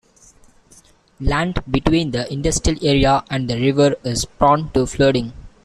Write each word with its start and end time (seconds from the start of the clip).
Land 1.19 1.61
between 1.69 2.09
the 2.09 2.27
industrial 2.33 2.83
area 2.83 3.23
and 3.29 3.47
the 3.47 3.59
river 3.61 3.95
is 4.03 4.25
prone 4.25 4.71
to 4.71 4.87
flooding. 4.87 5.31